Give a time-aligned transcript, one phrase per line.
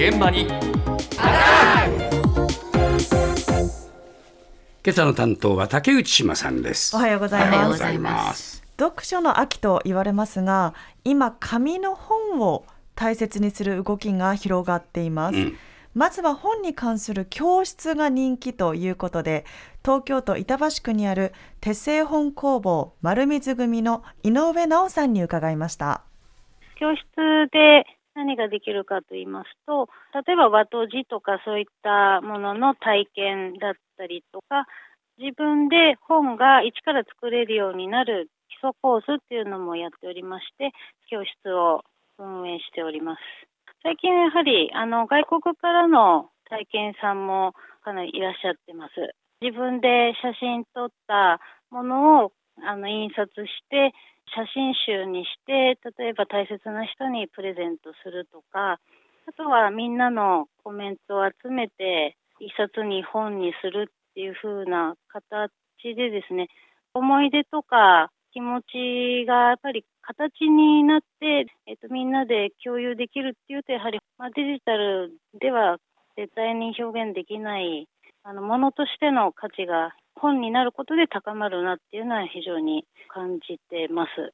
[0.00, 0.54] 現場に今
[4.88, 6.96] 朝の担当は竹内島さんです。
[6.96, 7.78] おはようございおはようごます。
[7.80, 10.72] ざいます読書の秋と言われますが、
[11.04, 15.36] 今紙の本を大切にする動きが広がっています。
[15.36, 15.58] うん
[15.92, 19.44] まずは本に関する教室が人気ということで、
[19.84, 26.02] 東京都板橋区にある手製本工房丸水組の井上直さんに伺いました。
[26.76, 27.02] 教室
[27.50, 27.84] で
[28.20, 34.66] 何ができるかと言いますと、例えば和と字とかそういったものの体験だったりとか、
[35.16, 40.72] 自分で本が一から作れるようになる基礎コースっていうのもやっておりまして、
[41.10, 41.80] 教室を
[42.18, 43.20] 運営しております。
[43.82, 48.92] 最近やはりあの外国からの体験さんもかなりいらっしゃってます。
[49.40, 53.94] 自分で写真撮ったものをあの印刷して
[54.34, 58.78] 写真集にして、例えば大切な人にプレゼントするとか、
[59.28, 65.50] あとはみんなのコメントを集めて、一冊に本にするっていう風な形
[65.94, 66.48] でですね、
[66.94, 75.78] 思い出とか気持ちがやっぱり形になって、えっと、みんなで共有できるっていうと、やはり、まあ、デジタルでは
[76.16, 77.86] 絶対に表現できない、
[78.24, 84.32] あの、ものとしての価値が本になることで高まるなっていうのは非常に感じてます。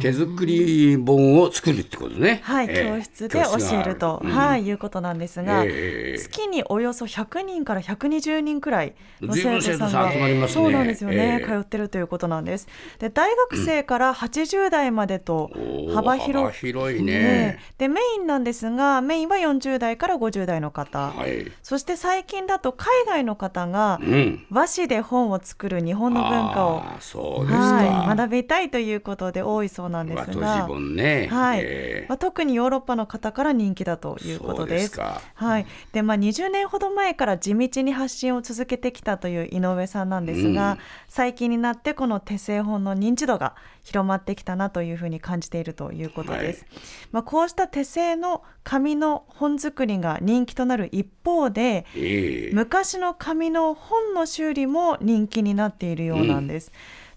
[0.00, 2.40] 手作り本を作るってことね。
[2.42, 12.66] はい、ええ教室で教えると、教室があはい、いうことなんですが、ええ月におよそ100人から120人くらいの生徒さんがねそうなんですよね、ええ通ってるということなんです。
[12.98, 15.50] で大学生から80代までと
[15.94, 17.58] 幅広幅広いねね。
[17.78, 21.50] でメインなんですがメインは40代から50代の方、はい。
[21.62, 24.46] そして最近だと海外の方がうん。
[24.50, 27.18] 和紙で本を作る日本の文化を、うですか。
[27.18, 31.28] はい、学びたいということで多いそうなんですがね。
[31.30, 34.76] はいええまあ、特にヨーロッパの方から人気だということで。
[34.76, 35.20] ですすか。
[35.34, 40.78] はいでまあ、20年ほど前から地道に発信を続けてきたという井上さんなんですが、うん
[41.08, 46.66] 最近になってこの手製本の認知度が広まってきたなというふうに感じているということです。
[47.10, 56.72] まあ、こうした手製の紙の本作りが人気となる一方でええ昔の紙の本の修理も人気になっているようなんです。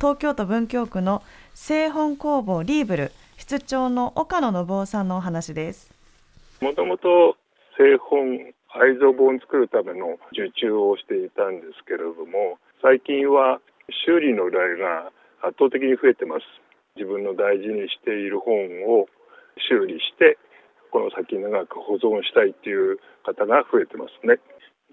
[0.00, 1.22] 東京都文京区の
[1.52, 5.92] 製本工房リーブル室長の岡野信夫さんのお話です。
[6.62, 7.36] もともと
[7.76, 8.40] 製本
[8.72, 13.60] 愛蔵本を作るための受注をしていたんですけれども最近は
[14.06, 15.12] 修理の依頼が
[15.44, 16.48] 圧倒的に増えてます
[16.96, 18.56] 自分の大事にしている本
[18.88, 19.04] を
[19.68, 20.38] 修理して
[20.92, 24.40] この先長く保存したいっていう方が増えてますね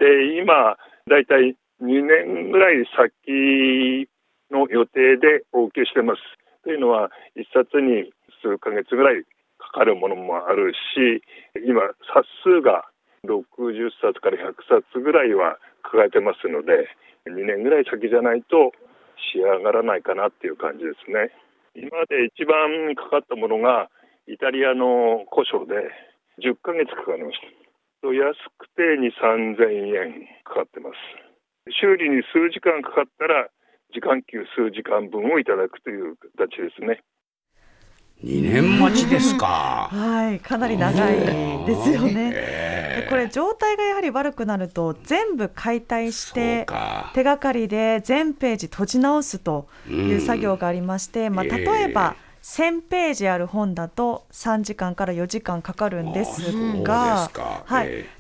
[0.04, 0.76] で今
[1.08, 4.10] だいたい2年ぐらい先
[4.52, 6.22] の予定でお受けしてます。
[6.64, 9.24] というのは一冊に数ヶ月ぐらい
[9.58, 11.24] かかるものもあるし
[11.66, 11.82] 今
[12.14, 12.86] 冊数が
[13.26, 16.88] 60冊から100冊ぐらいは抱えてますので
[17.26, 18.72] 2年ぐらい先じゃないと
[19.34, 21.32] 仕上がらないかなっていう感じですね。
[21.76, 23.90] 今まで一番かかったものが
[24.28, 25.92] イタリアの古書で
[26.40, 27.48] 10ヶ月かかりました。
[28.08, 30.96] 安くて2、3000円かかってます。
[31.82, 33.50] 修理に数時間かかったら
[33.94, 37.02] 時間給数時間分をいただくという形ですね
[38.24, 39.90] 二年待ちですか。
[39.92, 41.20] はい、かなり長い
[41.68, 42.32] ですよね。
[42.34, 47.12] えでこれ状態がやはり悪くなると全部解体してか。
[47.14, 52.16] 手がかりで全ページ閉じ直すという作業がありまして、まあ、ええ例えば
[52.48, 56.42] 1000ページある本だと3時間から4時間かかるんです
[56.82, 57.30] が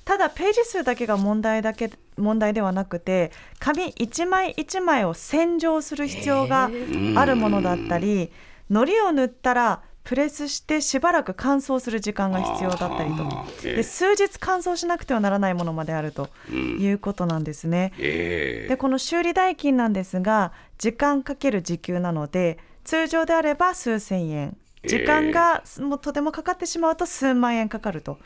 [0.03, 6.69] ただページ数だけが問題だけ問題ではなくて紙1枚1枚を洗浄する必要が
[7.16, 8.29] あるものだったり
[8.69, 13.45] 糊を塗ったらプレスしてしばらく乾燥する時間が必要だったりと。
[13.61, 17.93] で数日乾燥しなくてはならないものまであるということなんですね。
[17.97, 18.69] ええ。
[18.69, 24.57] でこの修理代金なんですが時間かける時給なので通常であれば数千円。
[24.85, 28.17] 時間がもうとてもかかってしまうと数万円かかると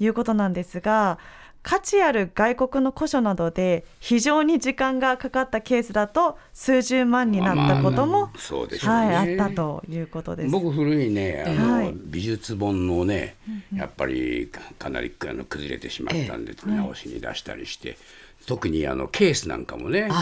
[0.00, 1.18] いうことなんですが
[1.62, 9.14] 価値ある外国の古書などで非常に時間がかかったケースだと数十万になったことも、まあそうでしょうね。
[9.14, 10.48] はい、あったということです。
[10.50, 11.94] 僕古いねあの、はい。
[11.94, 13.36] 美術本のね
[13.74, 17.98] やっぱりかかなりあの崩れてしまったんで、直しに出したりして、
[18.46, 20.16] 特にあのケースなんかもね傷んじ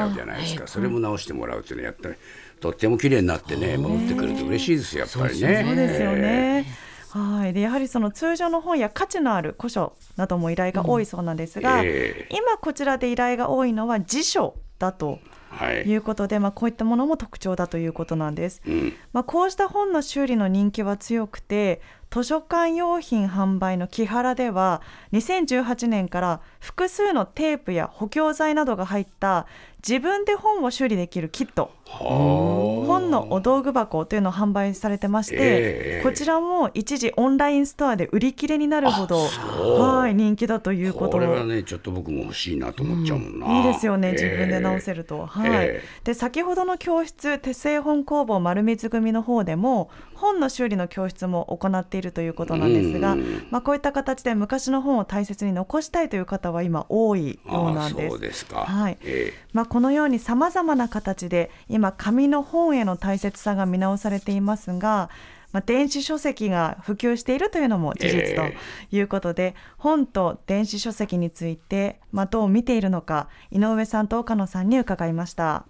[0.00, 0.66] ゃうじゃないですか。
[0.66, 2.14] それも直してもらうっていうのをやったら
[2.60, 5.64] とっても綺麗になってね戻ってくると嬉しいですよやっぱりね。
[5.64, 6.66] そうですよね。
[7.10, 15.18] はい、でやはりその通常の本や価値のある古書なども依頼が多いそうなんですが、ええ今こちらで依頼が多いのは辞書だと
[15.48, 18.60] はいいうことで、まあ、こういったものも特徴だということなんです。
[18.66, 21.80] うんまあ、こうした本の修理の人気は強くて
[22.10, 24.82] 図書館用品販売の木原では
[25.12, 29.46] 2018年から複数のテープや補強剤などが入った
[29.88, 31.70] 自分で本を修理できるキット。
[31.88, 41.12] 本のお道具箱というのを販売されてまして、えー、こちらも一時オンラインストアで売り切れになるほどはい人気だということ。
[41.12, 53.16] これはねちょっと僕も欲しいなと思っちゃうもんな、うん、いいですよね、自分で直せると、はい、えー、で先ほどの教室手製本工房丸水組の方でも本の修理の教室も行っているということなんですが、
[53.50, 58.08] まあ、こういった形で昔の本を大切に残したいという方は今多いようなんです。
[58.08, 58.98] そうですか、はい。
[59.02, 65.10] えー、まあ、このようにさまざまな形で今紙の本への大切さが見直されていますが
[65.52, 68.42] まあ、電子書籍が普及しているというのも事実と
[68.90, 75.66] いうことで、えー、本と電子書籍について、まあ、どう見ているのか井上さんと岡野さんに伺いました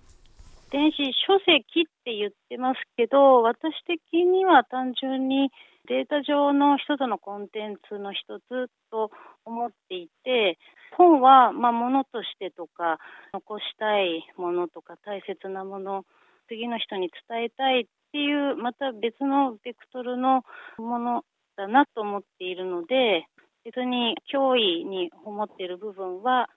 [0.71, 0.97] 電子
[1.27, 5.51] 書籍って言ってますけど私的には単純に
[5.89, 9.11] データ上の一つのコンテンツの一つと
[9.45, 10.59] 思っていて
[10.97, 12.99] 本はまあものとしてとか
[13.33, 16.05] 残したいものとか大切なもの
[16.49, 20.43] 次の人に伝えたいっていうまた別のベクトルの
[20.79, 21.23] もの
[21.57, 23.27] だなと思っているので
[23.65, 26.49] 別に脅威に思っている部分は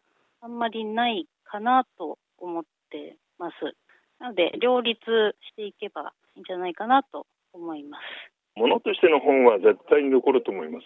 [0.42, 3.54] あんまりないかなと思ってます。
[4.20, 5.00] なので両立
[5.50, 8.04] していけばいいんじゃないかなと思います。
[8.60, 10.86] ものとしての本は絶対に残ると思います。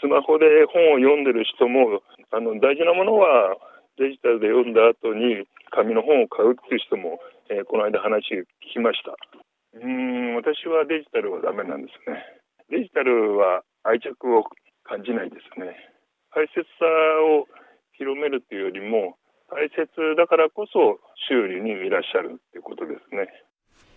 [0.00, 3.56] スマホで本を読んでる人もあの大事なものは
[3.98, 5.42] デジタルで読んだ後に
[5.74, 7.18] 紙の本を買うっていう人も、
[7.50, 9.18] えー、この間話聞きました。
[9.74, 12.22] うん私はデジタルはダメなんですね。
[12.70, 14.44] デジタルは愛着を
[14.84, 15.74] 感じないですね。
[16.30, 16.86] 大切さ
[17.34, 17.50] を
[17.98, 19.18] 広めるというよりも
[19.50, 23.28] 大切だからこそ修理にいらっしゃるっていうことですね。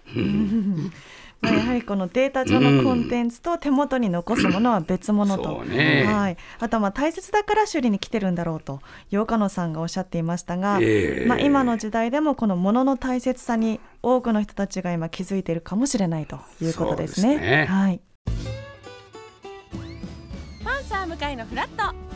[1.41, 17.37] やはりこのデータ上のコンテンツと手元に残すものは別物と、ね、はい、あとはまあ大切だから修理に来てるんだろうと洋華野さんがおっしゃっていましたが、えー、まあ、今の時代でもこのものの大切さに多くの人たちが今気づいているかもしれないということですね。
[17.37, 17.65] すね。
[17.65, 18.01] はい、
[20.63, 22.10] パンサー向井のフラット